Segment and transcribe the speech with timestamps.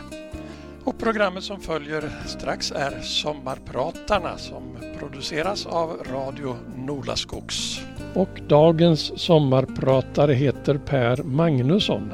[0.83, 7.81] Och programmet som följer strax är Sommarpratarna som produceras av Radio Nolaskogs.
[8.13, 12.13] Och dagens sommarpratare heter Per Magnusson.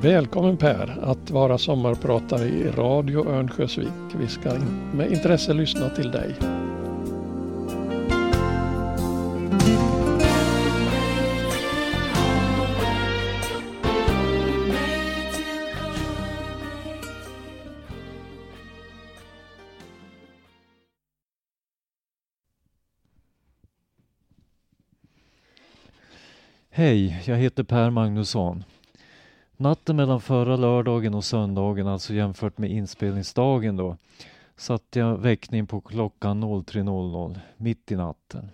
[0.00, 3.88] Välkommen Per att vara sommarpratare i Radio Örnsköldsvik.
[4.16, 4.54] Vi ska
[4.94, 6.34] med intresse lyssna till dig.
[26.70, 28.64] Hej, jag heter Per Magnusson.
[29.62, 33.96] Natten mellan förra lördagen och söndagen, alltså jämfört med inspelningsdagen då,
[34.56, 38.50] satte jag väckning på klockan 03.00 mitt i natten.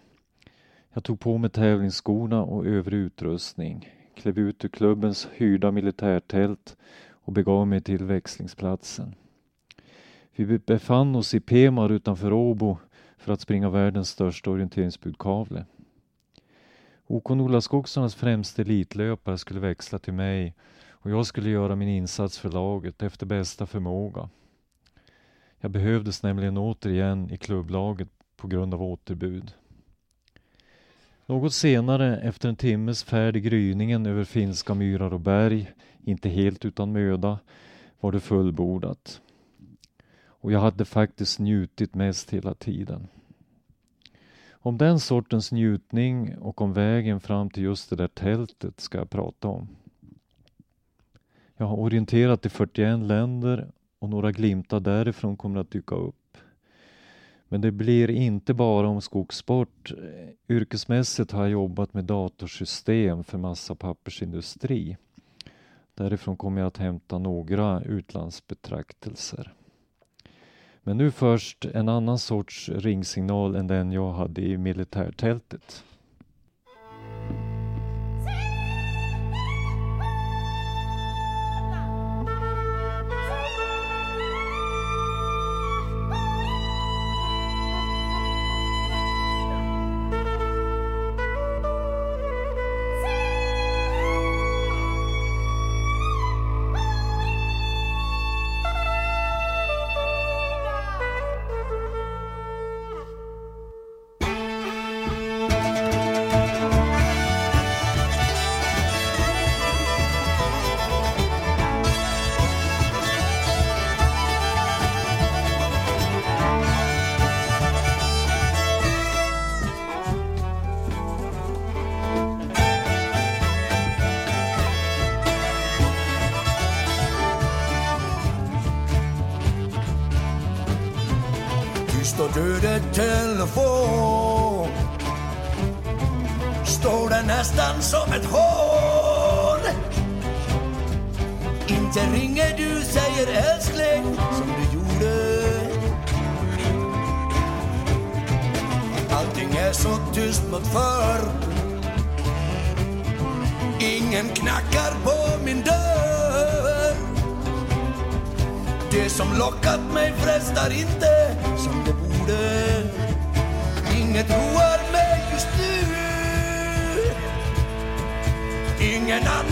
[0.93, 6.77] Jag tog på mig tävlingsskorna och övrig utrustning, klev ut ur klubbens hyrda militärtält
[7.11, 9.15] och begav mig till växlingsplatsen.
[10.37, 12.79] Vi befann oss i Pemar utanför Åbo
[13.19, 15.65] för att springa världens största orienteringsbudkavle.
[17.07, 20.55] OK Nolaskogsarnas främste elitlöpare skulle växla till mig
[21.01, 24.29] och jag skulle göra min insats för laget efter bästa förmåga.
[25.61, 29.55] Jag behövdes nämligen återigen i klubblaget på grund av återbud.
[31.27, 35.73] Något senare, efter en timmes färd i gryningen över finska myrar och berg,
[36.05, 37.39] inte helt utan möda,
[38.01, 39.21] var det fullbordat.
[40.27, 43.09] Och jag hade faktiskt njutit mest hela tiden.
[44.51, 49.11] Om den sortens njutning och om vägen fram till just det där tältet ska jag
[49.11, 49.69] prata om.
[51.61, 56.37] Jag har orienterat i 41 länder och några glimtar därifrån kommer att dyka upp.
[57.49, 59.93] Men det blir inte bara om skogssport.
[60.49, 64.97] Yrkesmässigt har jag jobbat med datorsystem för massa pappersindustri.
[65.95, 69.53] Därifrån kommer jag att hämta några utlandsbetraktelser.
[70.83, 75.85] Men nu först en annan sorts ringsignal än den jag hade i militärtältet.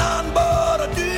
[0.00, 1.12] Annan, bara du.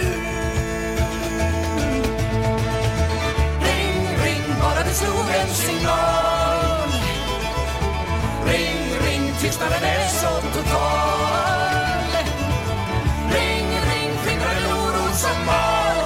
[3.67, 6.89] Ring, ring, bara du slog en signal.
[8.47, 12.25] Ring, ring, tystnaden är så total.
[13.31, 15.97] Ring, ring, skingrar en oro som mal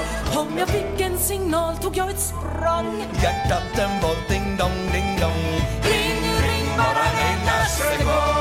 [0.40, 3.04] Om jag fick en signal tog jag ett språng.
[3.22, 5.42] Hjärtat en volt, ding dong, ding dong.
[5.82, 8.31] Ring, ring, bara en endaste gång.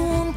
[0.00, 0.29] En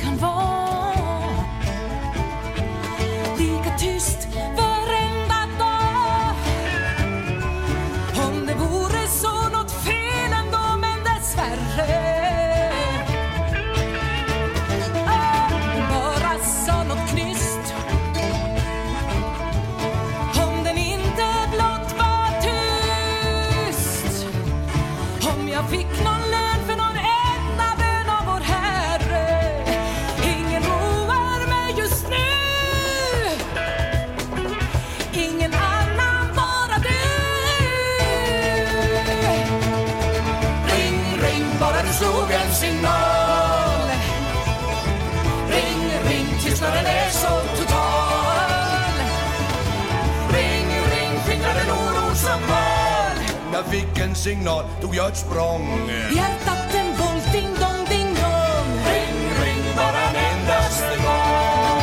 [54.03, 55.89] en signal tog jag ett språng.
[56.15, 58.69] Hjärtat en volt, ding dong, ding dong.
[58.85, 61.81] Ring, ring bara en endaste gång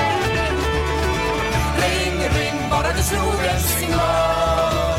[1.83, 4.99] Ring, ring bara du slog en signal.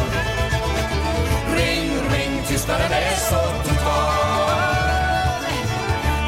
[1.55, 5.43] Ring, ring tystnaden är så total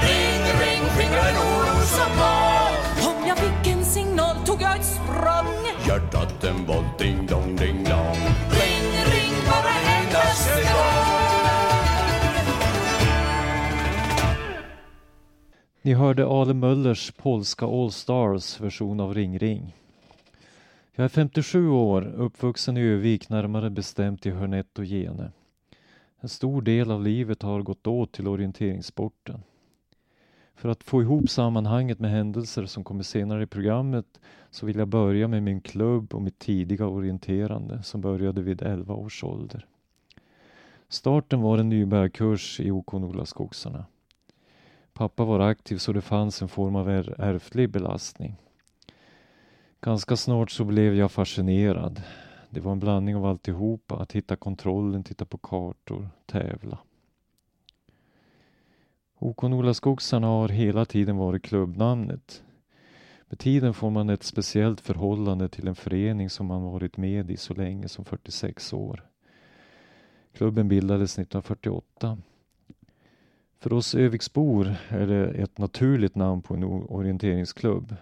[0.02, 2.74] Ring, ring skingrar en oro som mal
[3.10, 5.48] Om jag fick en signal tog jag ett språng.
[5.88, 7.02] Hjärtat en volt,
[15.86, 19.76] Ni hörde Ale Möllers polska All Stars version av Ring Ring.
[20.92, 25.32] Jag är 57 år, uppvuxen i Övik, närmare bestämt i Hörnett och Gene.
[26.20, 29.44] En stor del av livet har gått åt till orienteringssporten.
[30.56, 34.20] För att få ihop sammanhanget med händelser som kommer senare i programmet
[34.52, 38.94] så vill jag börja med min klubb och mitt tidiga orienterande som började vid 11
[38.94, 39.66] års ålder.
[40.90, 43.86] Starten var en nybörjarkurs i OK Nolaskogsarna.
[44.94, 48.36] Pappa var aktiv så det fanns en form av ärftlig belastning.
[49.82, 52.02] Ganska snart så blev jag fascinerad.
[52.50, 56.78] Det var en blandning av alltihopa, att hitta kontrollen, titta på kartor, tävla.
[59.14, 62.44] Hokonodla Skogsarna har hela tiden varit klubbnamnet.
[63.30, 67.38] Med tiden får man ett speciellt förhållande till en förening som man varit med i
[67.38, 69.04] så länge som 46 år.
[70.34, 72.18] Klubben bildades 1948.
[73.64, 77.96] För oss Öviksbor är det ett naturligt namn på en orienteringsklubb.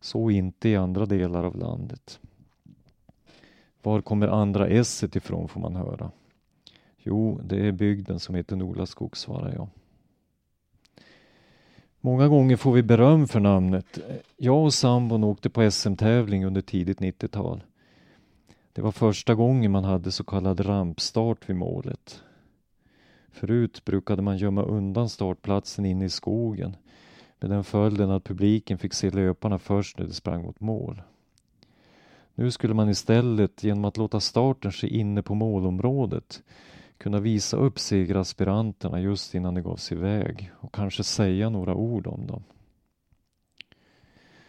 [0.00, 2.20] Så inte i andra delar av landet.
[3.82, 6.10] Var kommer andra s ifrån får man höra.
[6.98, 9.68] Jo, det är bygden som heter Nolaskog, svarar jag.
[12.00, 13.98] Många gånger får vi beröm för namnet.
[14.36, 17.64] Jag och sambon åkte på SM-tävling under tidigt 90-tal.
[18.72, 22.22] Det var första gången man hade så kallad rampstart vid målet.
[23.32, 26.76] Förut brukade man gömma undan startplatsen inne i skogen
[27.40, 31.02] med den följden att publiken fick se löparna först när de sprang mot mål.
[32.34, 36.42] Nu skulle man istället genom att låta starten ske inne på målområdet
[36.98, 42.06] kunna visa upp segeraspiranterna just innan de gav sig iväg och kanske säga några ord
[42.06, 42.42] om dem.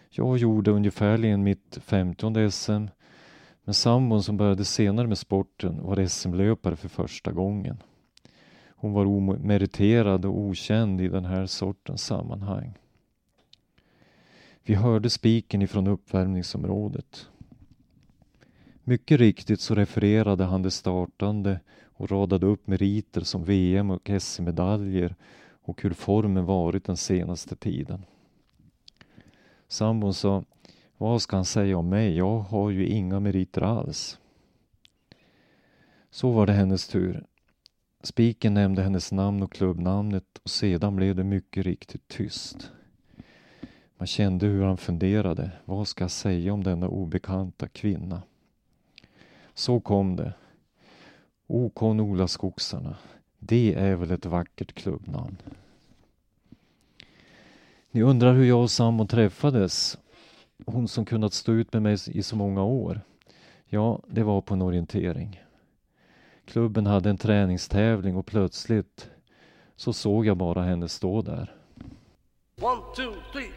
[0.09, 2.85] Jag gjorde ungefärligen mitt femtonde SM
[3.63, 7.77] men sambon som började senare med sporten var SM-löpare för första gången.
[8.83, 12.74] Hon var omeriterad och okänd i den här sortens sammanhang.
[14.63, 17.30] Vi hörde spiken ifrån uppvärmningsområdet.
[18.83, 25.15] Mycket riktigt så refererade han det startande och radade upp meriter som VM och SM-medaljer
[25.62, 28.06] och hur formen varit den senaste tiden.
[29.68, 30.44] Sambon sa,
[30.97, 32.18] vad ska han säga om mig?
[32.18, 34.19] Jag har ju inga meriter alls.
[36.11, 37.25] Så var det hennes tur.
[38.04, 42.72] Spiken nämnde hennes namn och klubbnamnet och sedan blev det mycket riktigt tyst.
[43.98, 45.52] Man kände hur han funderade.
[45.66, 48.22] Vad ska jag säga om denna obekanta kvinna?
[49.54, 50.33] Så kom det.
[51.48, 52.95] OK Nolaskogsarna.
[53.40, 55.38] Det är väl ett vackert klubbnamn.
[57.92, 59.98] Ni undrar hur jag och sambon träffades?
[60.66, 63.02] Hon som kunnat stå ut med mig i så många år.
[63.66, 65.43] Ja, det var på en orientering.
[66.45, 69.09] Klubben hade en träningstävling och plötsligt
[69.76, 71.56] så såg jag bara henne stå där.
[72.62, 73.50] One, two, three,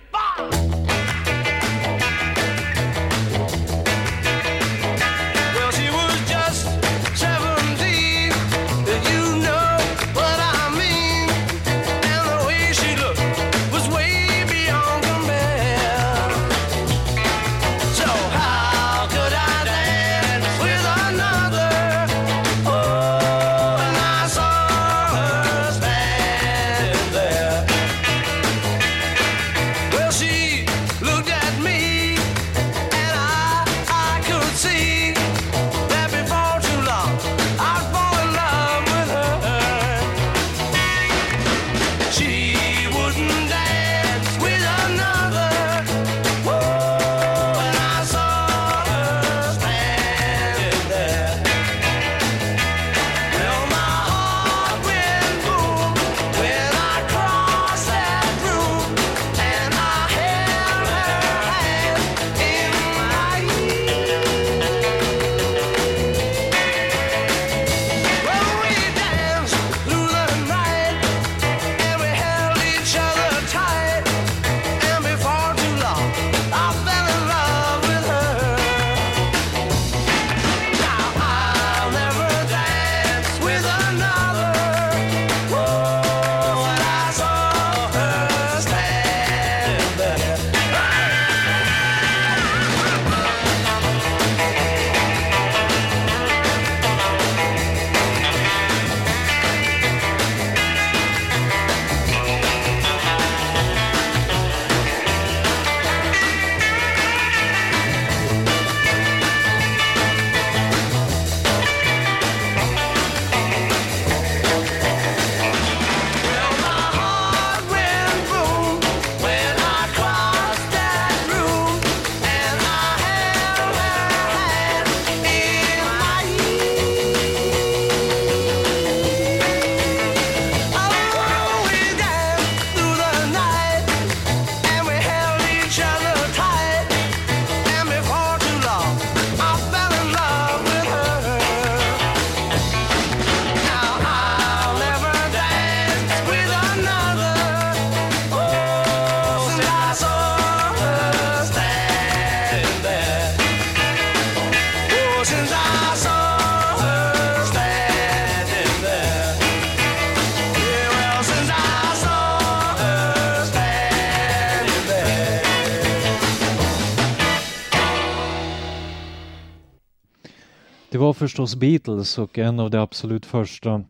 [171.27, 173.85] förstås Beatles och en av de absolut första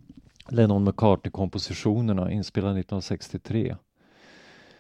[0.49, 3.77] Lennon-McCartney-kompositionerna inspelad 1963.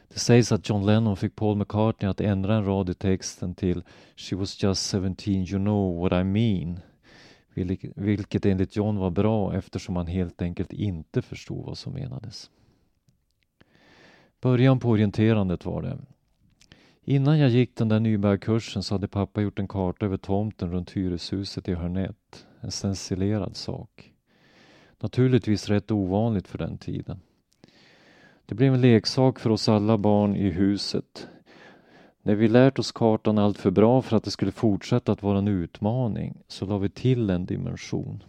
[0.08, 3.82] Det sägs att John Lennon fick Paul McCartney att ändra en rad i texten till
[4.16, 6.80] She was just 17 you know what I mean.
[7.94, 12.50] Vilket enligt John var bra eftersom han helt enkelt inte förstod vad som menades.
[14.40, 15.98] Början på orienterandet var det.
[17.08, 20.90] Innan jag gick den där nybörjarkursen så hade pappa gjort en karta över tomten runt
[20.90, 22.46] hyreshuset i Hörnett.
[22.60, 24.12] En stencilerad sak.
[24.98, 27.20] Naturligtvis rätt ovanligt för den tiden.
[28.46, 31.28] Det blev en leksak för oss alla barn i huset.
[32.22, 35.38] När vi lärt oss kartan allt för bra för att det skulle fortsätta att vara
[35.38, 38.22] en utmaning så la vi till en dimension.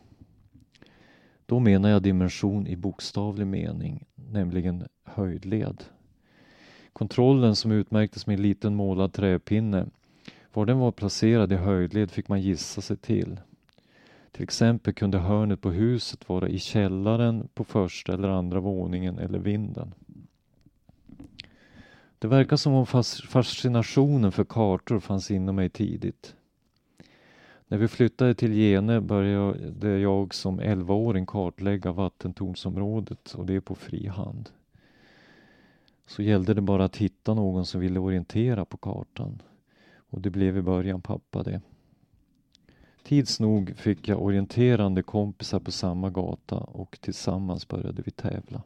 [1.45, 5.83] Då menar jag dimension i bokstavlig mening, nämligen höjdled.
[6.97, 9.85] Kontrollen som utmärktes med en liten målad träpinne.
[10.53, 13.39] Var den var placerad i höjdled fick man gissa sig till.
[14.31, 19.39] Till exempel kunde hörnet på huset vara i källaren, på första eller andra våningen eller
[19.39, 19.93] vinden.
[22.19, 22.85] Det verkar som om
[23.29, 26.35] fascinationen för kartor fanns inom mig tidigt.
[27.67, 34.07] När vi flyttade till Gene började jag som 11-åring kartlägga vattentornsområdet och det på fri
[34.07, 34.49] hand.
[36.07, 39.41] Så gällde det bara att hitta någon som ville orientera på kartan.
[40.09, 41.61] Och det blev i början pappa det.
[43.03, 48.63] Tids nog fick jag orienterande kompisar på samma gata och tillsammans började vi tävla.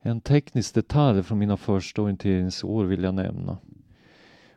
[0.00, 3.58] En teknisk detalj från mina första orienteringsår vill jag nämna.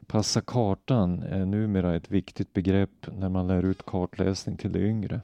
[0.08, 5.22] Passa kartan är numera ett viktigt begrepp när man lär ut kartläsning till de yngre.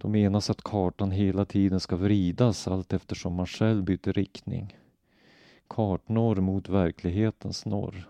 [0.00, 4.76] Då menas att kartan hela tiden ska vridas allt eftersom man själv byter riktning.
[5.68, 8.08] Kartnorr mot verklighetens norr.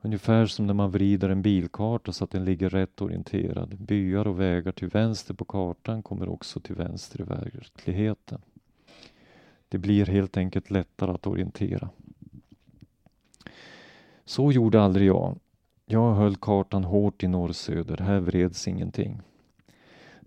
[0.00, 3.78] Ungefär som när man vrider en bilkarta så att den ligger rätt orienterad.
[3.78, 8.40] Byar och vägar till vänster på kartan kommer också till vänster i verkligheten.
[9.68, 11.90] Det blir helt enkelt lättare att orientera.
[14.24, 15.38] Så gjorde aldrig jag.
[15.86, 19.20] Jag höll kartan hårt i norr-söder, här vreds ingenting.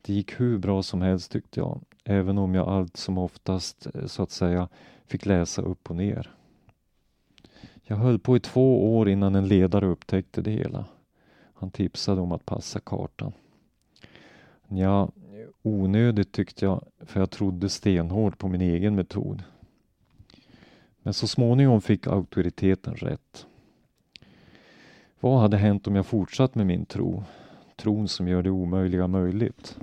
[0.05, 4.05] Det gick hur bra som helst tyckte jag, även om jag allt som oftast eh,
[4.05, 4.69] så att säga
[5.05, 6.31] fick läsa upp och ner.
[7.83, 10.85] Jag höll på i två år innan en ledare upptäckte det hela.
[11.53, 13.33] Han tipsade om att passa kartan.
[14.67, 15.12] Ja,
[15.62, 19.43] onödigt tyckte jag, för jag trodde stenhårt på min egen metod.
[21.01, 23.45] Men så småningom fick auktoriteten rätt.
[25.19, 27.24] Vad hade hänt om jag fortsatt med min tro?
[27.75, 29.77] Tron som gör det omöjliga möjligt.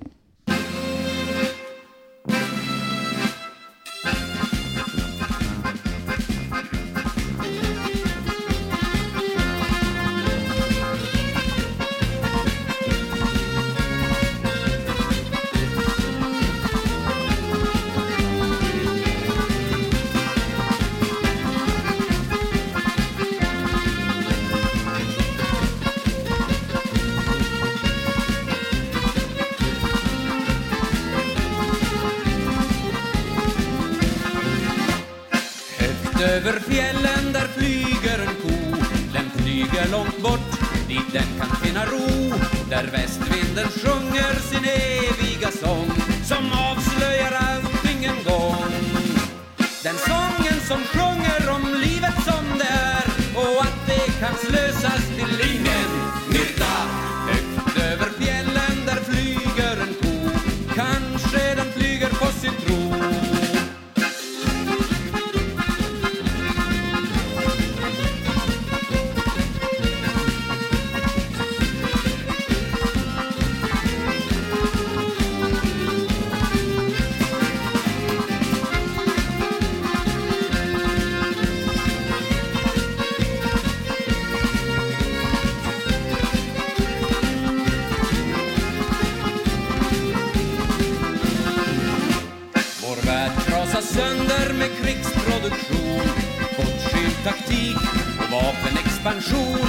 [97.24, 97.76] Taktik
[98.18, 99.66] och vapenexpansion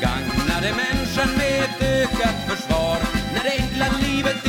[0.00, 2.98] Gagnade människan med ett ökat försvar.
[3.34, 4.45] När det enkla livet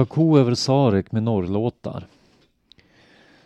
[0.00, 2.06] var ko över Sarek med norrlåtar.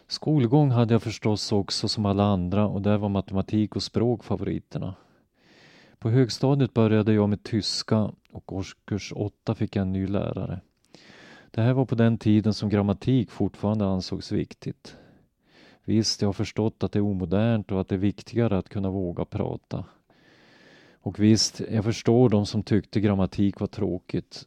[0.07, 4.95] Skolgång hade jag förstås också som alla andra och där var matematik och språk favoriterna.
[5.99, 10.61] På högstadiet började jag med tyska och årskurs åtta fick jag en ny lärare.
[11.51, 14.97] Det här var på den tiden som grammatik fortfarande ansågs viktigt.
[15.85, 18.91] Visst, jag har förstått att det är omodernt och att det är viktigare att kunna
[18.91, 19.85] våga prata.
[20.93, 24.47] Och visst, jag förstår de som tyckte grammatik var tråkigt.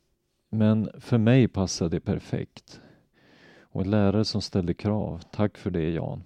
[0.50, 2.82] Men för mig passade det perfekt.
[3.62, 5.22] Och en lärare som ställde krav.
[5.32, 6.24] Tack för det Jan.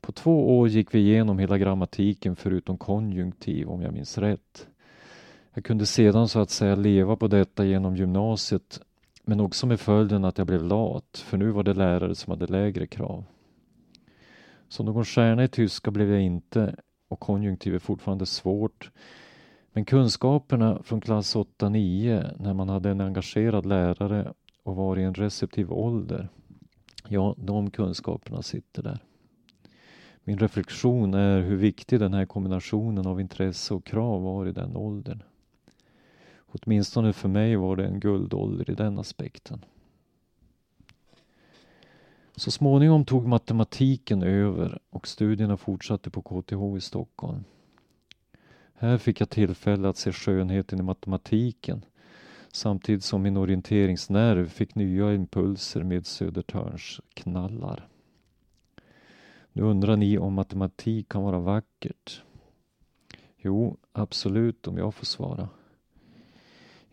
[0.00, 4.68] På två år gick vi igenom hela grammatiken förutom konjunktiv om jag minns rätt.
[5.54, 8.80] Jag kunde sedan så att säga leva på detta genom gymnasiet
[9.22, 12.46] men också med följden att jag blev lat för nu var det lärare som hade
[12.46, 13.24] lägre krav.
[14.68, 16.76] Så någon stjärna i tyska blev jag inte
[17.08, 18.90] och konjunktiv är fortfarande svårt
[19.72, 25.14] men kunskaperna från klass 8-9 när man hade en engagerad lärare och var i en
[25.14, 26.28] receptiv ålder,
[27.08, 28.98] ja, de kunskaperna sitter där.
[30.24, 34.76] Min reflektion är hur viktig den här kombinationen av intresse och krav var i den
[34.76, 35.22] åldern.
[36.46, 39.64] Åtminstone för mig var det en guldålder i den aspekten.
[42.36, 47.44] Så småningom tog matematiken över och studierna fortsatte på KTH i Stockholm.
[48.82, 51.84] Här fick jag tillfälle att se skönheten i matematiken
[52.52, 57.88] samtidigt som min orienteringsnerv fick nya impulser med Södertörns knallar.
[59.52, 62.22] Nu undrar ni om matematik kan vara vackert?
[63.36, 65.48] Jo, absolut om jag får svara.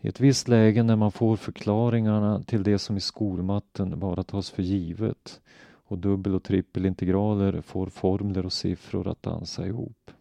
[0.02, 4.50] I ett visst läge när man får förklaringarna till det som i skolmatten bara tas
[4.50, 10.12] för givet och dubbel och trippelintegraler får formler och siffror att dansa ihop.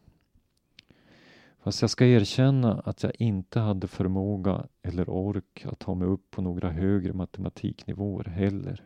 [1.67, 6.31] Fast jag ska erkänna att jag inte hade förmåga eller ork att ta mig upp
[6.31, 8.83] på några högre matematiknivåer heller.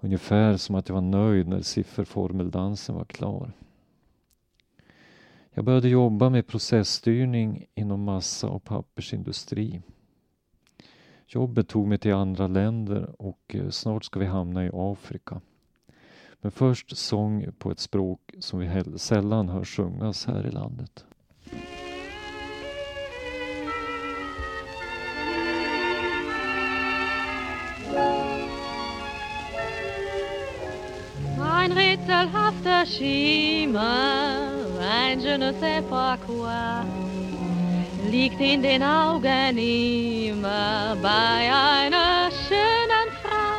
[0.00, 3.52] Ungefär som att jag var nöjd när sifferformeldansen var klar.
[5.50, 9.82] Jag började jobba med processstyrning inom massa och pappersindustri.
[11.26, 15.40] Jobbet tog mig till andra länder och eh, snart ska vi hamna i Afrika.
[16.40, 21.06] Men först sång på ett språk som vi sällan hör sjungas här i landet.
[31.66, 34.38] Ein rätselhafter Schimmer,
[34.80, 36.84] ein je ne sais pas quoi,
[38.10, 43.56] liegt in den Augen immer bei einer schönen Frau.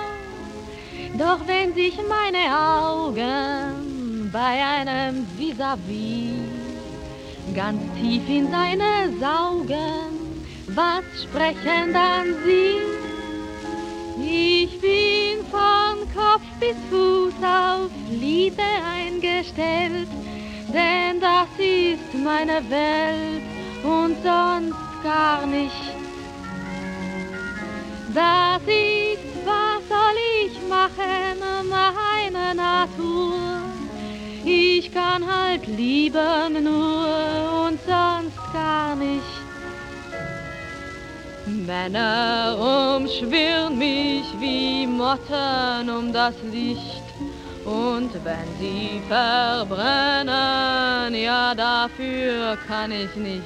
[1.17, 6.46] Doch wenn sich meine Augen bei einem vis-à-vis
[7.57, 12.77] ganz tief in seine saugen, was sprechen dann sie?
[14.21, 18.61] Ich bin von Kopf bis Fuß auf Liebe
[18.95, 20.07] eingestellt,
[20.71, 23.41] denn das ist meine Welt
[23.83, 25.95] und sonst gar nicht.
[28.13, 31.39] Das ist, was soll ich machen,
[31.69, 33.76] meine Natur.
[34.49, 39.21] Ich kann halt lieben nur und sonst gar nicht.
[41.45, 47.03] Männer umschwirren mich wie Motten um das Licht.
[47.65, 53.43] Und wenn sie verbrennen, ja dafür kann ich nicht.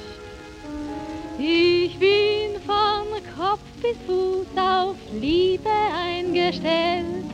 [1.36, 5.68] Ich bin von Kopf bis Fuß auf Liebe
[6.06, 7.24] eingestellt.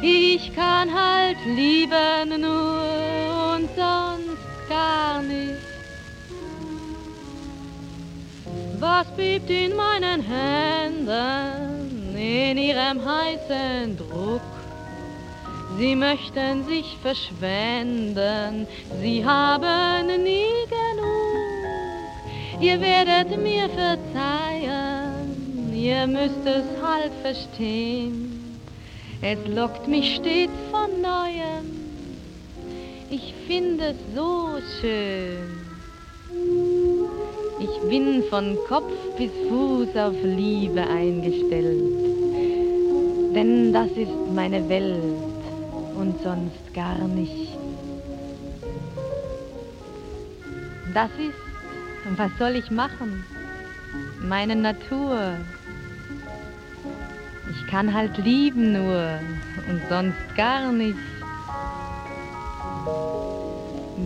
[0.00, 5.58] Ich kann halt lieben nur und sonst gar nicht.
[8.78, 14.40] Was bebt in meinen Händen in ihrem heißen Druck?
[15.78, 18.66] Sie möchten sich verschwenden,
[19.00, 21.08] sie haben nie genug.
[22.60, 25.34] Ihr werdet mir verzeihen,
[25.72, 28.27] ihr müsst es halb verstehen.
[29.20, 31.66] Es lockt mich stets von neuem.
[33.10, 35.38] Ich finde es so schön.
[37.58, 41.82] Ich bin von Kopf bis Fuß auf Liebe eingestellt.
[43.34, 45.02] Denn das ist meine Welt
[45.96, 47.58] und sonst gar nicht.
[50.94, 53.24] Das ist, was soll ich machen?
[54.22, 55.38] Meine Natur.
[57.50, 59.20] Ich kann halt lieben nur
[59.68, 60.98] und sonst gar nicht.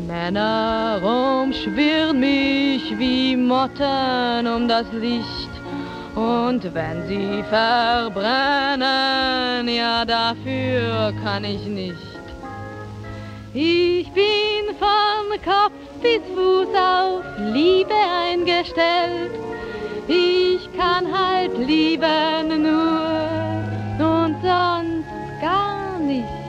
[0.06, 5.50] Männer umschwirren mich wie Motten um das Licht.
[6.14, 8.86] Und wenn sie verbrennen,
[9.68, 11.96] ja dafür kann ich nicht.
[13.54, 19.32] Ich bin von Kopf bis Fuß auf Liebe eingestellt.
[20.08, 26.42] Ich kann halt lieben nur und sonst gar nicht.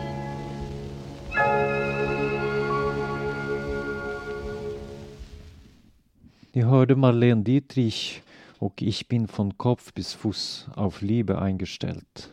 [6.54, 8.22] Ni hörde Marlene Dietrich
[8.60, 12.32] och Ich bin von Kopf bis Fuß auf Liebe eingestellt.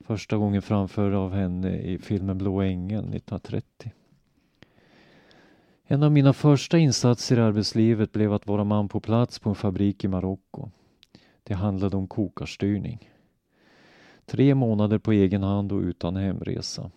[0.00, 3.99] Första gången framförd av henne i filmen Blå ängeln 1930.
[5.92, 9.54] En av mina första insatser i arbetslivet blev att vara man på plats på en
[9.54, 10.70] fabrik i Marocko.
[11.42, 13.10] Det handlade om kokarstyrning.
[14.26, 16.90] Tre månader på egen hand och utan hemresa.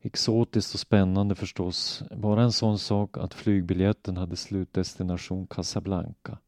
[0.00, 2.02] Exotiskt och spännande förstås.
[2.16, 6.38] Bara en sån sak att flygbiljetten hade slutdestination Casablanca.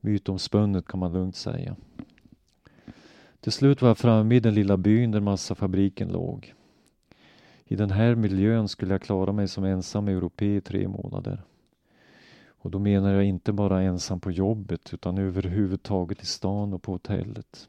[0.00, 1.76] Mytomspunnet kan man lugnt säga.
[3.40, 6.54] Till slut var jag framme i den lilla byn där massafabriken låg.
[7.72, 11.42] I den här miljön skulle jag klara mig som ensam europé i tre månader.
[12.46, 16.92] Och då menar jag inte bara ensam på jobbet utan överhuvudtaget i stan och på
[16.92, 17.68] hotellet.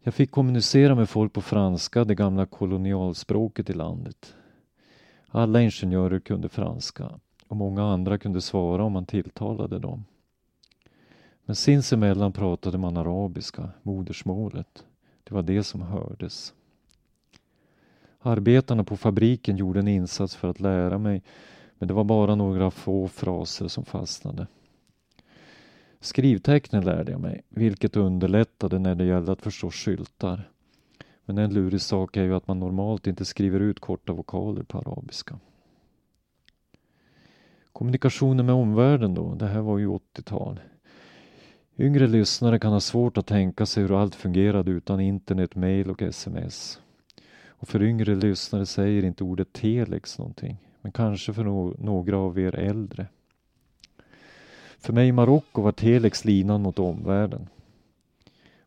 [0.00, 4.34] Jag fick kommunicera med folk på franska, det gamla kolonialspråket i landet.
[5.28, 10.04] Alla ingenjörer kunde franska och många andra kunde svara om man tilltalade dem.
[11.44, 14.84] Men sinsemellan pratade man arabiska, modersmålet.
[15.24, 16.54] Det var det som hördes.
[18.26, 21.22] Arbetarna på fabriken gjorde en insats för att lära mig,
[21.78, 24.46] men det var bara några få fraser som fastnade.
[26.00, 30.50] Skrivtecknen lärde jag mig, vilket underlättade när det gällde att förstå skyltar.
[31.24, 34.78] Men en lurig sak är ju att man normalt inte skriver ut korta vokaler på
[34.78, 35.38] arabiska.
[37.72, 40.60] Kommunikationen med omvärlden då, det här var ju 80-tal.
[41.78, 46.02] Yngre lyssnare kan ha svårt att tänka sig hur allt fungerade utan internet, mail och
[46.02, 46.80] sms.
[47.64, 52.38] Och för yngre lyssnare säger inte ordet telex någonting, men kanske för no några av
[52.38, 53.06] er äldre.
[54.78, 57.48] För mig i Marocko var telex linan mot omvärlden.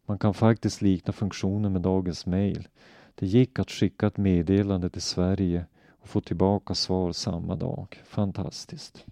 [0.06, 2.68] Man kan faktiskt likna funktionen med dagens mail.
[3.16, 8.02] Det gick att skicka ett meddelande till Sverige och få tillbaka svar samma dag.
[8.06, 9.06] Fantastiskt.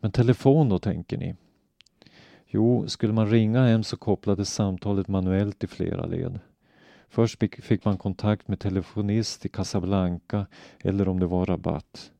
[0.00, 1.34] Men telefon då, tänker ni?
[2.46, 6.40] Jo, skulle man ringa hem så kopplades samtalet manuellt i flera led.
[7.14, 10.46] Först fick man kontakt med telefonist i Casablanca
[10.80, 12.12] eller om det var Rabat.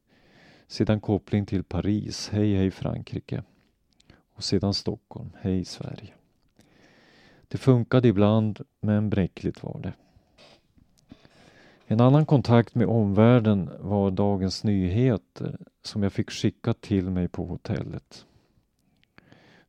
[0.67, 3.43] Sedan koppling till Paris, hej hej Frankrike.
[4.35, 6.15] Och sedan Stockholm, hej Sverige.
[7.49, 9.93] Det funkade ibland, men bräckligt var det.
[11.87, 17.47] En annan kontakt med omvärlden var Dagens Nyheter som jag fick skickat till mig på
[17.47, 18.27] hotellet.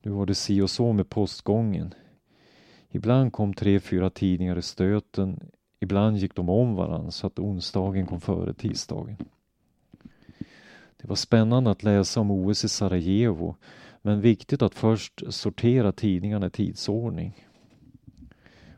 [0.01, 1.93] Nu var det si och så med postgången.
[2.95, 5.39] Ibland kom tre, fyra tidningar i stöten.
[5.79, 9.15] Ibland gick de om varandra så att onsdagen kom före tisdagen.
[10.97, 13.55] Det var spännande att läsa om OS i Sarajevo
[14.01, 17.45] men viktigt att först sortera tidningarna i tidsordning.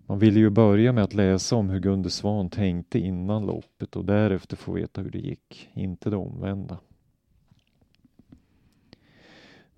[0.05, 4.05] Man ville ju börja med att läsa om hur Gunde Svan tänkte innan loppet och
[4.05, 6.77] därefter få veta hur det gick, inte det omvända.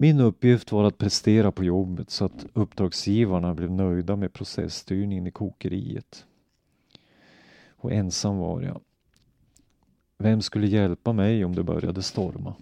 [0.01, 5.31] Min uppgift var att prestera på jobbet så att uppdragsgivarna blev nöjda med processstyrningen i
[5.31, 6.25] kokeriet.
[7.69, 8.81] Och ensam var jag.
[10.17, 12.55] Vem skulle hjälpa mig om det började storma?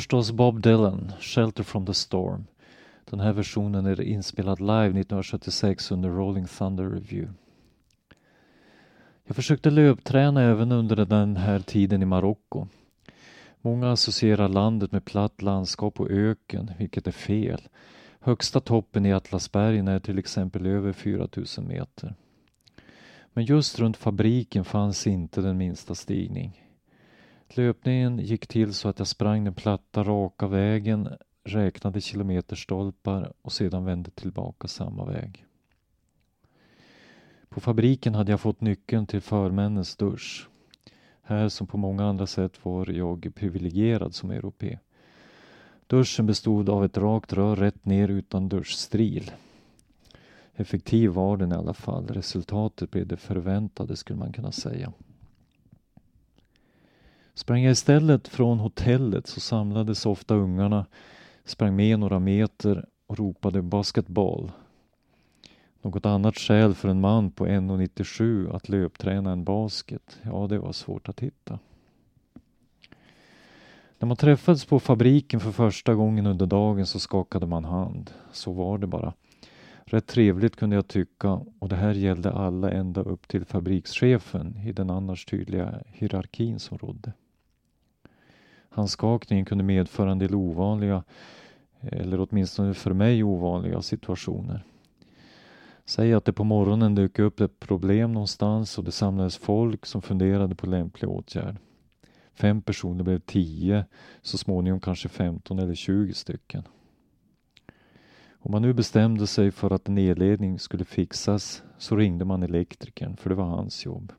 [0.00, 2.46] Förstås Bob Dylan, Shelter from the Storm.
[3.04, 7.32] Den här versionen är inspelad live 1976 under Rolling Thunder Review.
[9.24, 12.66] Jag försökte löpträna även under den här tiden i Marocko.
[13.60, 17.60] Många associerar landet med platt landskap och öken, vilket är fel.
[18.20, 22.14] Högsta toppen i Atlasbergen är till exempel över 4000 meter.
[23.32, 26.69] Men just runt fabriken fanns inte den minsta stigning.
[27.54, 31.08] Löpningen gick till så att jag sprang den platta raka vägen,
[31.44, 35.44] räknade kilometerstolpar och sedan vände tillbaka samma väg.
[37.48, 40.48] På fabriken hade jag fått nyckeln till förmännens dusch.
[41.22, 44.78] Här som på många andra sätt var jag privilegierad som europe.
[45.86, 49.30] Duschen bestod av ett rakt rör rätt ner utan duschstril.
[50.54, 52.06] Effektiv var den i alla fall.
[52.06, 54.92] Resultatet blev det förväntade skulle man kunna säga.
[57.40, 60.86] Sprang jag istället från hotellet så samlades ofta ungarna,
[61.44, 64.52] sprang med några meter och ropade basketboll.
[65.82, 70.72] Något annat skäl för en man på 1,97 att löpträna en basket, ja det var
[70.72, 71.58] svårt att hitta.
[73.98, 78.10] När man träffades på fabriken för första gången under dagen så skakade man hand.
[78.32, 79.12] Så var det bara.
[79.84, 84.72] Rätt trevligt kunde jag tycka och det här gällde alla ända upp till fabrikschefen i
[84.72, 87.12] den annars tydliga hierarkin som rådde.
[88.70, 91.04] Handskakningen kunde medföra en del ovanliga,
[91.80, 94.64] eller åtminstone för mig ovanliga situationer.
[95.84, 100.02] Säg att det på morgonen dök upp ett problem någonstans och det samlades folk som
[100.02, 101.56] funderade på lämplig åtgärd.
[102.34, 103.84] Fem personer blev tio,
[104.22, 106.62] så småningom kanske 15 eller 20 stycken.
[108.42, 113.16] Om man nu bestämde sig för att en elledning skulle fixas så ringde man elektrikern,
[113.16, 114.12] för det var hans jobb.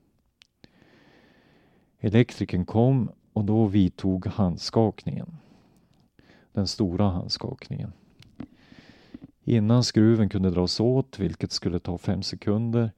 [2.00, 5.38] Elektrikern kom och då vidtog handskakningen.
[6.54, 7.94] Den stora handskakningen.
[9.44, 12.92] Innan skruven kunde dras åt, vilket skulle ta fem sekunder,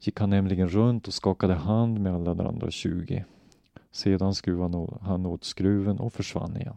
[0.00, 3.24] gick han nämligen runt och skakade hand med alla de andra 20.
[3.92, 6.76] Sedan skruvade han åt skruven och försvann igen.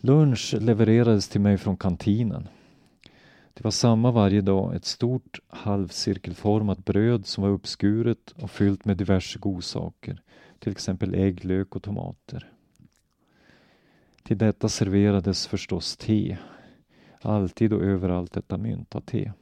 [0.00, 2.48] Lunch levererades till mig från kantinen.
[3.58, 8.96] Det var samma varje dag, ett stort halvcirkelformat bröd som var uppskuret och fyllt med
[8.96, 10.22] diverse godsaker,
[10.58, 12.52] till exempel ägg, lök och tomater.
[14.22, 16.38] Till detta serverades förstås te.
[17.20, 19.32] Alltid och överallt detta mynta-te.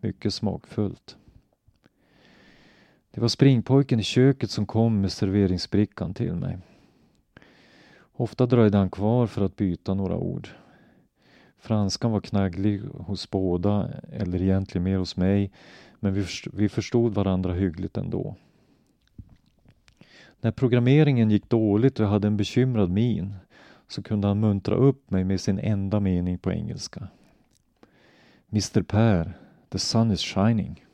[0.00, 1.16] Mycket smakfullt.
[3.10, 6.58] Det var springpojken i köket som kom med serveringsbrickan till mig.
[8.12, 10.48] Ofta dröjde han kvar för att byta några ord.
[11.64, 15.52] Franskan var knagglig hos båda, eller egentligen mer hos mig,
[16.00, 18.36] men vi förstod varandra hyggligt ändå.
[20.40, 23.34] När programmeringen gick dåligt och jag hade en bekymrad min
[23.88, 27.08] så kunde han muntra upp mig med sin enda mening på engelska.
[28.52, 29.38] Mr Per,
[29.68, 30.84] the sun is shining.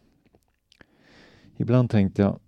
[1.56, 2.38] Ibland tänkte jag,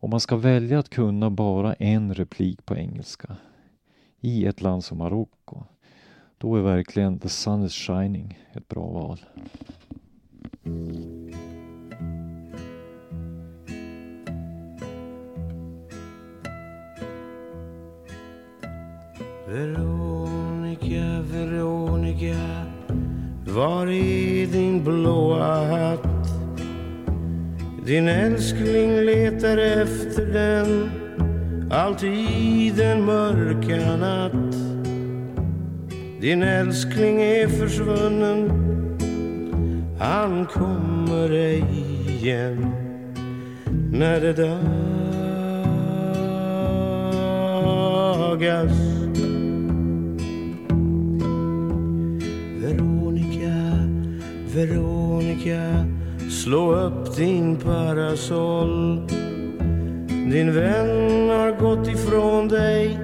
[0.00, 3.36] om man ska välja att kunna bara en replik på engelska
[4.20, 5.37] i ett land som Marocko,
[6.38, 9.18] då är verkligen the sun is shining ett bra val.
[19.48, 22.66] Veronica, Veronica
[23.46, 26.28] Var är din blåa hatt?
[27.86, 30.90] Din älskling letar efter den
[31.70, 34.47] alltid den mörka natt
[36.20, 38.50] din älskling är försvunnen.
[39.98, 41.64] Han kommer ej
[42.08, 42.72] igen
[43.92, 44.68] när det dagas.
[52.62, 53.88] Veronica,
[54.54, 55.84] Veronica
[56.30, 59.08] slå upp din parasoll.
[60.32, 62.98] Din vän har gått ifrån dig,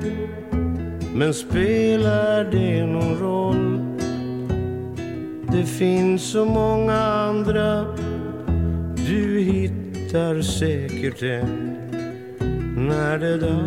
[1.14, 3.78] men spelar det någon roll?
[5.52, 7.86] Det finns så många andra,
[8.96, 11.78] du hittar säkert en
[12.76, 13.64] när det dagas.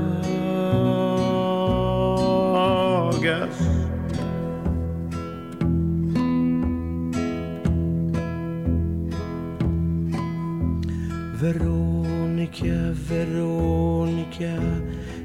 [11.41, 14.61] Veronica, Veronica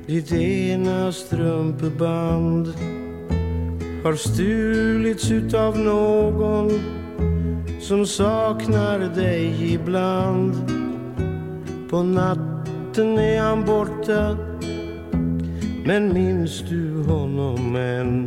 [0.07, 2.67] ditt ena strumpeband
[4.05, 6.71] har stulits utav någon
[7.81, 10.55] som saknar dig ibland.
[11.91, 14.37] På natten är han borta
[15.85, 18.27] Men minns du honom än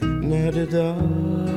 [0.00, 1.51] när det dagas?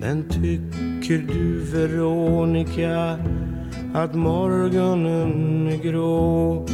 [0.00, 3.18] Men tycker du Veronica
[3.94, 6.66] att morgonen är grå?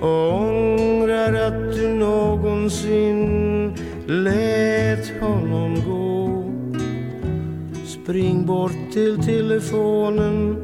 [0.00, 3.72] Och ångrar att du någonsin
[4.06, 6.44] lät honom gå?
[7.86, 10.56] Spring bort till telefonen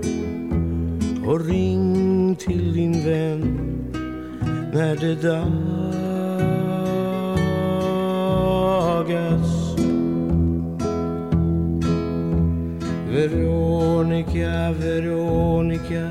[1.27, 3.59] och ring till din vän
[4.73, 5.84] när det dammar.
[13.15, 16.11] Veronica, Veronica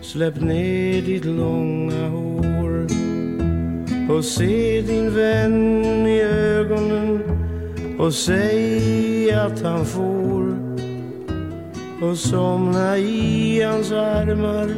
[0.00, 2.86] Släpp ner ditt långa hår.
[4.10, 7.22] Och se din vän i ögonen
[7.98, 10.58] och säg att han får.
[12.02, 14.74] Och somna i hans armar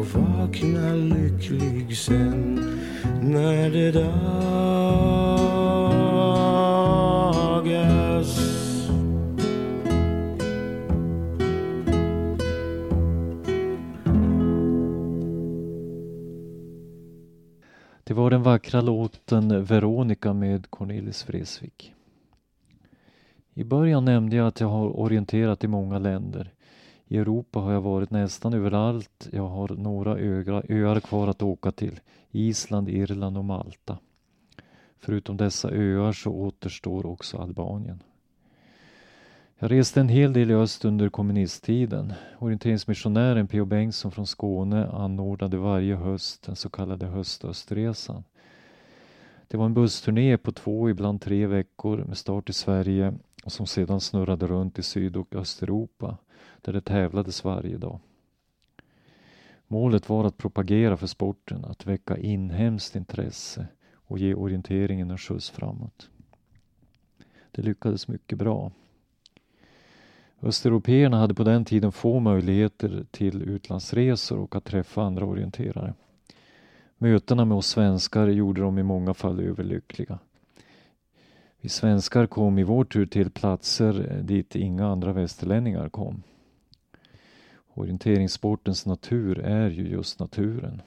[0.00, 2.60] och vakna lycklig sen
[3.22, 5.35] när det dag
[18.46, 21.94] vackra låten Veronica med Cornelis Vreeswijk.
[23.54, 26.52] I början nämnde jag att jag har orienterat i många länder.
[27.06, 29.28] I Europa har jag varit nästan överallt.
[29.32, 30.10] Jag har några
[30.68, 32.00] öar, kvar att åka till.
[32.30, 33.98] Island, Irland och Malta.
[34.98, 38.02] Förutom dessa öar så återstår också Albanien.
[39.58, 42.12] Jag reste en hel del i öst under kommunisttiden.
[42.38, 43.64] Orienteringsmissionären P.O.
[43.64, 48.24] Bengtsson från Skåne anordnade varje höst den så kallade höstöstresan.
[49.48, 53.66] Det var en bussturné på två, ibland tre veckor med start i Sverige och som
[53.66, 56.16] sedan snurrade runt i Syd och Östeuropa
[56.60, 58.00] där det tävlades varje dag.
[59.68, 65.50] Målet var att propagera för sporten, att väcka inhemskt intresse och ge orienteringen en skjuts
[65.50, 66.10] framåt.
[67.50, 68.72] Det lyckades mycket bra.
[70.42, 75.94] Östeuropeerna hade på den tiden få möjligheter till utlandsresor och att träffa andra orienterare.
[76.98, 80.18] Mötena med oss svenskar gjorde dem i många fall överlyckliga.
[81.60, 86.22] Vi svenskar kom i vår tur till platser dit inga andra västerlänningar kom.
[87.74, 90.82] Orienteringssportens natur är ju just naturen.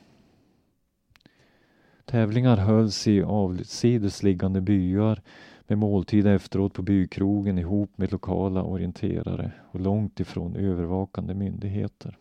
[2.05, 5.22] Tävlingar hölls i avsides liggande byar
[5.68, 12.18] med måltid efteråt på bykrogen ihop med lokala orienterare och långt ifrån övervakande myndigheter.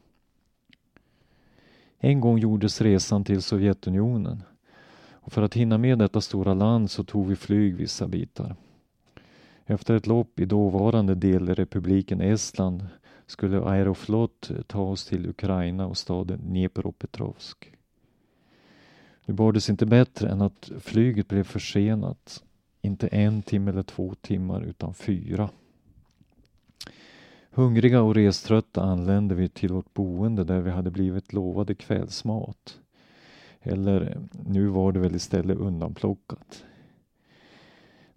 [1.99, 4.42] En gång gjordes resan till Sovjetunionen
[5.11, 8.57] och för att hinna med detta stora land så tog vi flyg vissa bitar.
[9.66, 12.86] Efter ett lopp i dåvarande delrepubliken Estland
[13.26, 17.72] skulle Aeroflot ta oss till Ukraina och staden Dnepropetrovsk.
[19.26, 22.44] Bar det sig inte bättre än att flyget blev försenat
[22.82, 25.51] inte en timme eller två timmar utan fyra.
[27.59, 32.81] Hungriga och reströtta anlände vi till vårt boende där vi hade blivit lovade kvällsmat.
[33.61, 36.65] Eller nu var det väl istället undanplockat.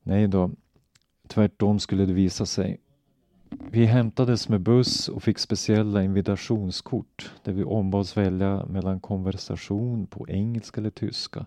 [0.04, 0.52] Nej då,
[1.28, 2.78] tvärtom skulle det visa sig.
[3.72, 10.30] Vi hämtades med buss och fick speciella invitationskort där vi ombads välja mellan konversation på
[10.30, 11.46] engelska eller tyska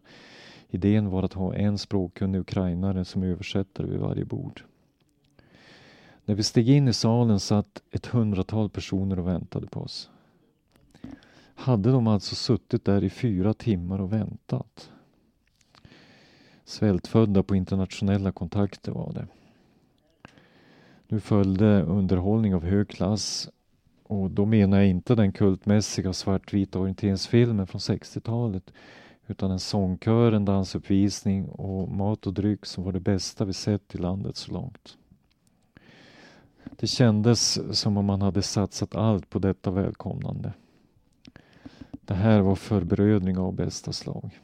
[0.69, 4.63] Idén var att ha en språkkunnig ukrainare som översättare vid varje bord.
[6.25, 10.11] När vi steg in i salen satt ett hundratal personer och väntade på oss.
[11.55, 14.91] Hade de alltså suttit där i fyra timmar och väntat?
[16.65, 19.27] Svältfödda på internationella kontakter var det.
[21.09, 23.49] Nu följde underhållning av hög klass
[24.03, 28.73] och då menar jag inte den kultmässiga svartvita orienteringsfilmen från 60-talet
[29.27, 33.95] utan en sångkör, en dansuppvisning och mat och dryck som var det bästa vi sett
[33.95, 34.99] i landet så långt.
[36.71, 40.53] Det kändes som om man hade satsat allt på detta välkomnande.
[41.91, 44.41] Det här var förbrödring av bästa slag.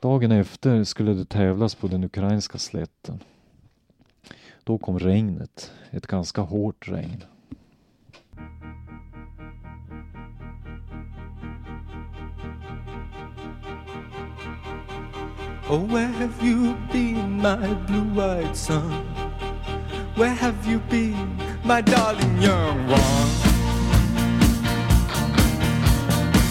[0.00, 3.22] Dagen efter skulle det tävlas på den ukrainska slätten.
[4.64, 7.24] Då kom regnet, ett ganska hårt regn.
[15.70, 19.09] Oh, where have you been, my blue-eyed son?
[20.16, 23.30] Where have you been, my darling young one?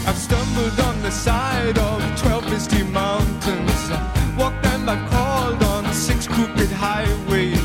[0.07, 3.91] I've stumbled on the side of twelve misty mountains.
[4.37, 7.59] Walked and I crawled on six crooked highways.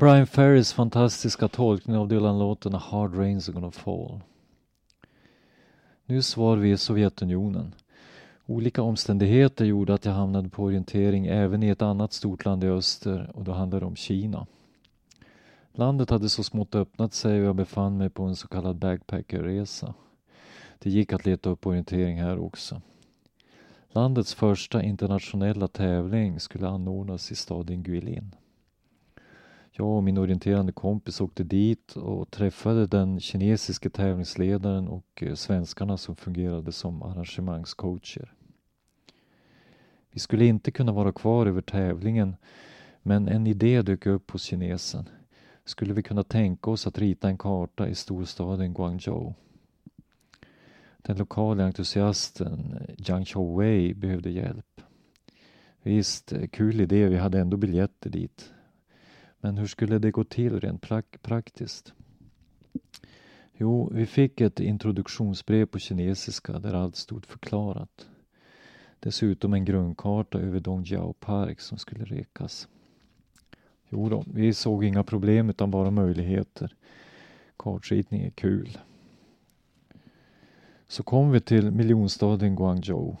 [0.00, 4.20] Brian Ferrys fantastiska tolkning av Dylan-låten Hard Rains Are Gonna Fall.
[6.06, 7.74] Nyss var vi i Sovjetunionen.
[8.46, 12.66] Olika omständigheter gjorde att jag hamnade på orientering även i ett annat stort land i
[12.66, 14.46] öster och då handlade det om Kina.
[15.72, 19.94] Landet hade så smått öppnat sig och jag befann mig på en så kallad backpackerresa.
[20.78, 22.80] Det gick att leta upp orientering här också.
[23.88, 28.34] Landets första internationella tävling skulle anordnas i staden Guilin
[29.72, 35.96] jag och min orienterande kompis åkte dit och träffade den kinesiske tävlingsledaren och eh, svenskarna
[35.96, 38.32] som fungerade som arrangemangscoacher.
[40.10, 42.36] Vi skulle inte kunna vara kvar över tävlingen
[43.02, 45.08] men en idé dök upp hos kinesen.
[45.64, 49.34] Skulle vi kunna tänka oss att rita en karta i storstaden Guangzhou?
[51.02, 54.80] Den lokala entusiasten eh, Jiang Chouwei behövde hjälp.
[55.82, 58.52] Visst, eh, kul idé, vi hade ändå biljetter dit.
[59.40, 61.92] Men hur skulle det gå till rent prak praktiskt?
[63.52, 68.08] Jo, vi fick ett introduktionsbrev på kinesiska där allt stod förklarat.
[69.00, 72.68] Dessutom en grundkarta över Dongjiao Park som skulle rekas.
[73.88, 76.74] Jo då, vi såg inga problem utan bara möjligheter.
[77.56, 78.78] Kartritning är kul.
[80.88, 83.16] Så kom vi till miljonstaden Guangzhou.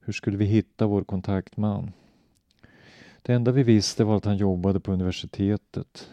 [0.00, 1.92] Hur skulle vi hitta vår kontaktman?
[3.30, 6.10] Det enda vi visste var att han jobbade på universitetet.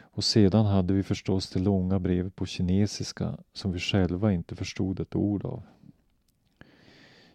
[0.00, 5.00] Och sedan hade vi förstås det långa brevet på kinesiska som vi själva inte förstod
[5.00, 5.62] ett ord av.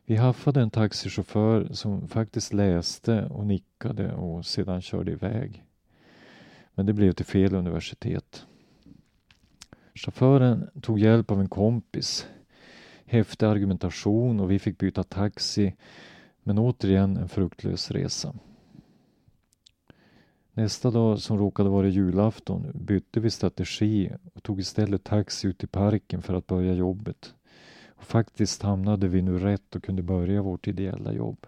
[0.05, 5.65] Vi haffade en taxichaufför som faktiskt läste och nickade och sedan körde iväg.
[6.74, 8.45] Men det blev till fel universitet.
[9.95, 12.28] Chauffören tog hjälp av en kompis.
[13.05, 15.76] Häftig argumentation och vi fick byta taxi.
[16.43, 18.36] Men återigen en fruktlös resa.
[20.58, 25.68] Nästa dag som råkade vara julafton bytte vi strategi och tog istället taxi ut till
[25.68, 27.34] parken för att börja jobbet.
[27.88, 31.47] Och faktiskt hamnade vi nu rätt och kunde börja vårt ideella jobb.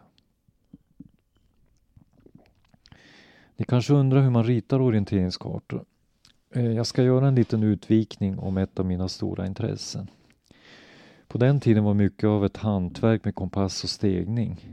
[3.57, 5.85] Ni kanske undrar hur man ritar orienteringskartor.
[6.55, 10.07] Eh, jag ska göra en liten utvikning om ett av mina stora intressen.
[11.27, 14.65] På den tiden var mycket av ett hantverk med kompass och stegning.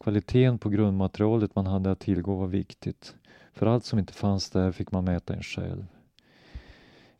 [0.00, 3.14] Kvaliteten på grundmaterialet man hade att tillgå var viktigt.
[3.52, 5.86] För allt som inte fanns där fick man mäta en själv.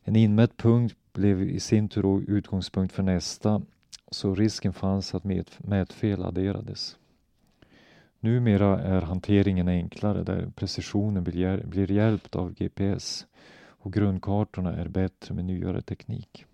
[0.03, 3.61] En inmätt punkt blev i sin tur utgångspunkt för nästa,
[4.11, 5.23] så risken fanns att
[5.57, 6.97] mätfel adderades.
[8.19, 13.25] Numera är hanteringen enklare där precisionen blir hjälpt av GPS
[13.83, 16.45] och grundkartorna är bättre med nyare teknik.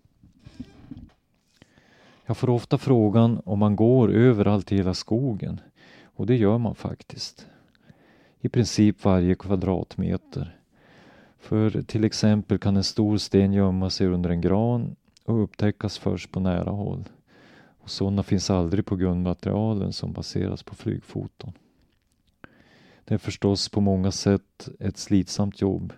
[2.26, 5.60] Jag får ofta frågan om man går överallt i hela skogen
[6.02, 7.46] och det gör man faktiskt.
[8.40, 10.56] I princip varje kvadratmeter.
[11.38, 16.30] För till exempel kan en stor sten gömma sig under en gran och upptäckas först
[16.32, 17.08] på nära håll.
[17.78, 21.52] Och sådana finns aldrig på grundmaterialen som baseras på flygfoton.
[23.04, 25.92] Det är förstås på många sätt ett slitsamt jobb.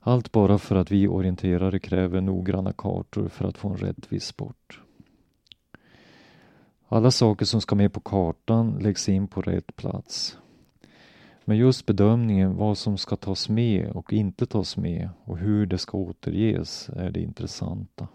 [0.00, 4.80] Allt bara för att vi orienterare kräver noggranna kartor för att få en rättvis sport.
[6.88, 10.38] Alla saker som ska med på kartan läggs in på rätt plats.
[11.50, 15.78] Men just bedömningen vad som ska tas med och inte tas med och hur det
[15.78, 18.08] ska återges är det intressanta.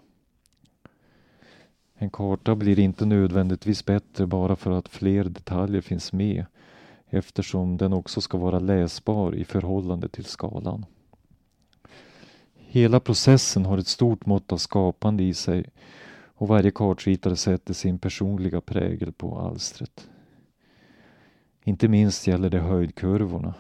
[1.96, 6.46] En karta blir inte nödvändigtvis bättre bara för att fler detaljer finns med
[7.10, 10.86] eftersom den också ska vara läsbar i förhållande till skalan.
[12.56, 15.66] Hela processen har ett stort mått av skapande i sig
[16.36, 20.10] och varje kartritare sätter sin personliga prägel på alstret.
[21.68, 23.54] Inte minst gäller det höjdkurvorna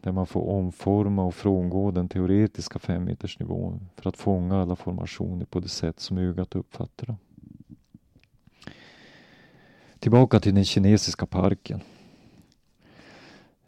[0.00, 5.60] där man får omforma och frångå den teoretiska femmetersnivån för att fånga alla formationer på
[5.60, 7.16] det sätt som ögat uppfattar dem.
[9.98, 11.80] Tillbaka till den kinesiska parken.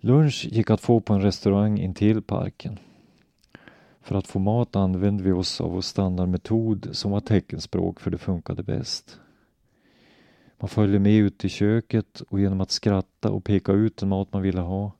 [0.00, 2.78] Lunch gick att få på en restaurang intill parken.
[4.00, 8.18] För att få mat använde vi oss av vår standardmetod som var teckenspråk för det
[8.18, 9.20] funkade bäst.
[10.58, 14.32] Man följde med ut i köket och genom att skratta och peka ut den mat
[14.32, 14.92] man ville ha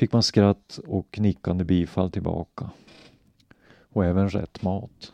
[0.00, 2.70] fick man skratt och nickande bifall tillbaka.
[3.92, 5.12] Och även rätt mat.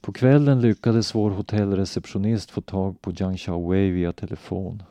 [0.00, 4.82] På kvällen lyckades vår hotellreceptionist få tag på Jiang Xiaowei via telefon.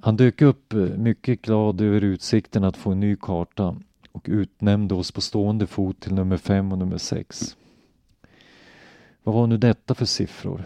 [0.00, 3.76] Han dök upp eh, mycket glad över utsikten att få en ny karta
[4.12, 7.56] och utnämnde oss på stående fot till nummer fem och nummer sex.
[9.22, 10.64] Vad var nu detta för siffror?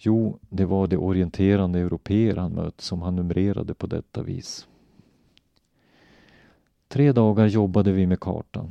[0.00, 4.68] Jo, det var de orienterande europeer han mött som han numrerade på detta vis.
[6.88, 8.70] Tre dagar jobbade vi med kartan.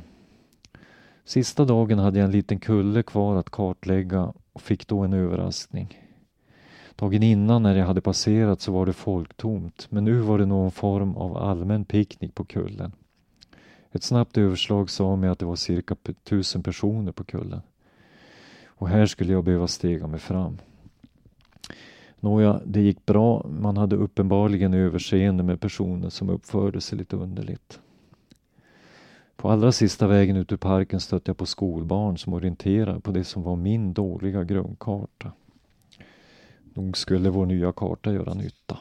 [1.24, 6.00] Sista dagen hade jag en liten kulle kvar att kartlägga och fick då en överraskning.
[6.96, 10.70] Dagen innan när jag hade passerat så var det folktomt men nu var det någon
[10.70, 12.92] form av allmän picknick på kullen.
[13.92, 17.60] Ett snabbt överslag sa mig att det var cirka tusen personer på kullen.
[18.66, 20.58] Och här skulle jag behöva stega mig fram.
[22.20, 23.46] Nåja, det gick bra.
[23.48, 27.80] Man hade uppenbarligen överseende med personer som uppförde sig lite underligt.
[29.36, 33.24] På allra sista vägen ut ur parken stötte jag på skolbarn som orienterade på det
[33.24, 35.32] som var min dåliga grundkarta.
[36.74, 38.78] Nog skulle vår nya karta göra nytta.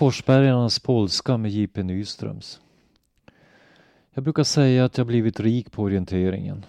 [0.00, 1.82] Forsbergarnas polska med J.P.
[1.82, 2.60] Nyströms.
[4.14, 6.66] Jag brukar säga att jag blivit rik på orienteringen.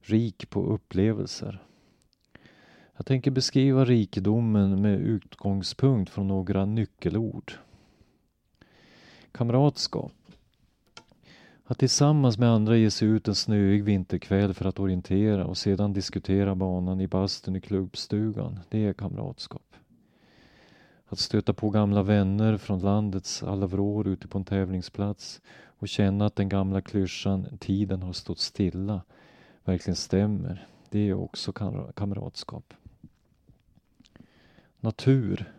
[0.00, 1.62] Rik på upplevelser.
[2.96, 7.52] Jag tänker beskriva rikedomen med utgångspunkt från några nyckelord.
[9.32, 10.12] Kamratskap.
[11.64, 15.92] Att tillsammans med andra ge sig ut en snöig vinterkväll för att orientera och sedan
[15.92, 19.71] diskutera banan i bastun i klubbstugan, det är kamratskap.
[21.12, 25.40] Att stöta på gamla vänner från landets alla vrår ute på en tävlingsplats
[25.78, 29.02] och känna att den gamla klyschan ”tiden har stått stilla”
[29.64, 31.52] verkligen stämmer, det är också
[31.94, 32.74] kamratskap.
[34.80, 35.52] Natur.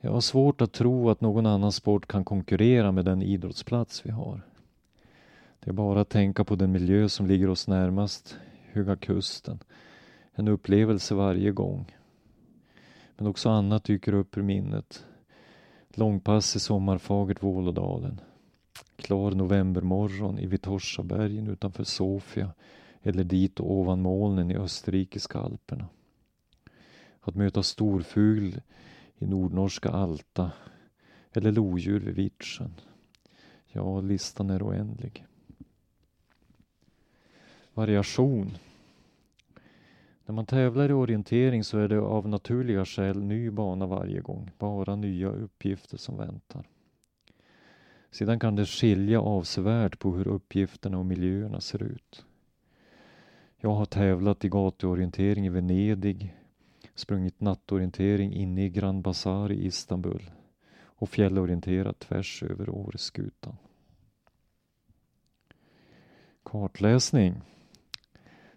[0.00, 4.10] Jag har svårt att tro att någon annan sport kan konkurrera med den idrottsplats vi
[4.10, 4.40] har.
[5.60, 8.36] Det är bara att tänka på den miljö som ligger oss närmast,
[8.72, 9.58] Höga Kusten.
[10.32, 11.96] En upplevelse varje gång.
[13.16, 15.04] Men också annat dyker upp ur minnet.
[15.88, 18.20] Långpass i sommarfagert Vålådalen.
[18.96, 22.52] Klar novembermorgon i Vitorsabergen utanför Sofia
[23.02, 25.88] eller dit och ovan molnen i österrikiska alperna.
[27.20, 28.60] Att möta storfugl
[29.18, 30.50] i nordnorska Alta
[31.32, 32.74] eller lodjur vid Vitsjön.
[33.66, 35.26] Ja, listan är oändlig.
[37.74, 38.56] Variation.
[40.26, 44.50] När man tävlar i orientering så är det av naturliga skäl ny bana varje gång,
[44.58, 46.66] bara nya uppgifter som väntar.
[48.10, 52.24] Sedan kan det skilja avsevärt på hur uppgifterna och miljöerna ser ut.
[53.56, 56.34] Jag har tävlat i gatuorientering i Venedig,
[56.94, 60.30] sprungit nattorientering inne i Grand Bazaar i Istanbul
[60.78, 63.56] och fjällorienterat tvärs över Åreskutan.
[66.42, 67.34] Kartläsning.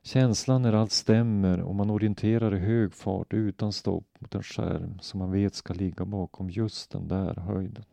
[0.01, 4.99] Känslan när allt stämmer och man orienterar i hög fart utan stopp mot en skärm
[4.99, 7.85] som man vet ska ligga bakom just den där höjden.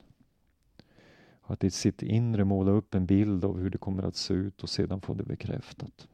[1.42, 4.62] Att i sitt inre måla upp en bild av hur det kommer att se ut
[4.62, 6.08] och sedan få det bekräftat.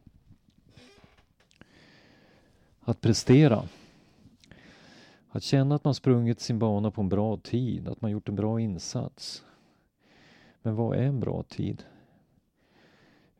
[2.81, 3.63] Att prestera.
[5.29, 8.37] Att känna att man sprungit sin bana på en bra tid, att man gjort en
[8.37, 9.45] bra insats.
[10.63, 11.85] Men vad är en bra tid?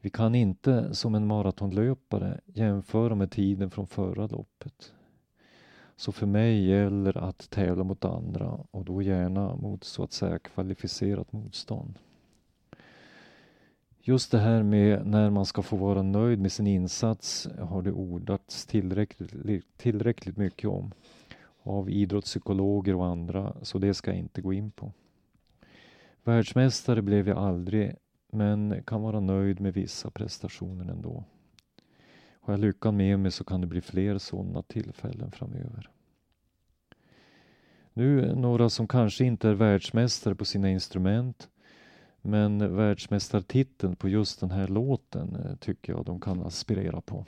[0.05, 4.93] Vi kan inte, som en maratonlöpare, jämföra med tiden från förra loppet.
[5.97, 10.39] Så för mig gäller att tävla mot andra och då gärna mot så att säga
[10.39, 11.99] kvalificerat motstånd.
[14.01, 17.93] Just det här med när man ska få vara nöjd med sin insats har det
[17.93, 20.93] ordats tillräckligt, tillräckligt mycket om
[21.63, 24.93] av idrottspsykologer och andra, så det ska jag inte gå in på.
[26.25, 27.95] Världsmästare blev jag aldrig,
[28.33, 31.25] men kan vara nöjd med vissa prestationer ändå.
[32.41, 35.91] Har jag lyckan med mig så kan det bli fler sådana tillfällen framöver.
[37.93, 41.49] Nu några som kanske inte är världsmästare på sina instrument
[42.23, 47.25] men världsmästartiteln på just den här låten eh, tycker jag de kan aspirera på.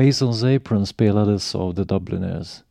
[0.00, 2.62] Masons Apron spelades av The Dubliners.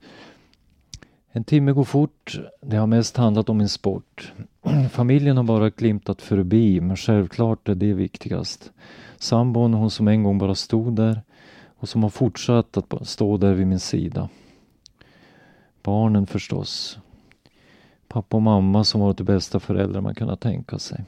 [1.32, 2.40] En timme går fort.
[2.62, 4.34] Det har mest handlat om min sport.
[4.92, 8.72] Familjen har bara glimtat förbi, men självklart är det viktigast.
[9.18, 11.22] Sambon, hon som en gång bara stod där
[11.78, 14.30] och som har fortsatt att stå där vid min sida.
[15.84, 17.00] Barnen förstås.
[18.08, 21.06] Pappa och mamma som varit de bästa föräldrar man kunnat tänka sig.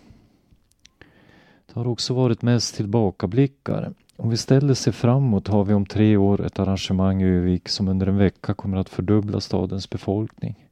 [1.65, 3.93] Det har också varit mest tillbakablickar.
[4.24, 7.88] Om vi ställer sig framåt har vi om tre år ett arrangemang i Övik som
[7.88, 10.67] under en vecka kommer att fördubbla stadens befolkning.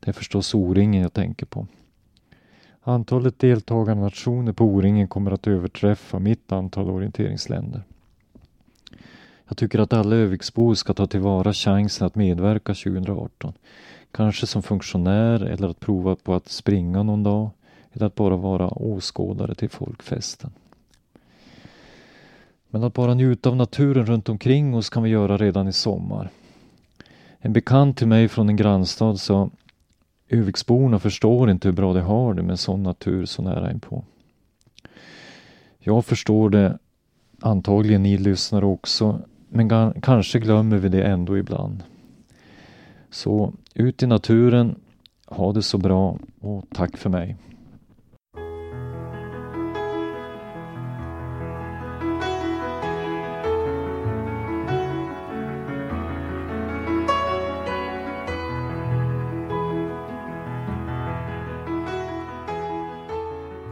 [0.00, 1.66] Det är förstås O-ringen jag tänker på.
[2.82, 7.82] Antalet deltagande nationer på O-ringen kommer att överträffa mitt antal orienteringsländer.
[9.48, 13.52] Jag tycker att alla Öviksbor ska ta tillvara chansen att medverka 2018.
[14.10, 17.50] Kanske som funktionär eller att prova på att springa någon dag
[17.92, 20.50] eller att bara vara åskådare till folkfesten.
[22.76, 26.30] Men att bara njuta av naturen runt omkring oss kan vi göra redan i sommar.
[27.38, 29.50] En bekant till mig från en grannstad sa
[30.28, 34.04] Öviksborna förstår inte hur bra de har det med sån natur så nära inpå.
[35.78, 36.78] Jag förstår det,
[37.40, 41.82] antagligen ni lyssnare också, men kanske glömmer vi det ändå ibland.
[43.10, 44.80] Så ut i naturen,
[45.26, 47.36] ha det så bra och tack för mig.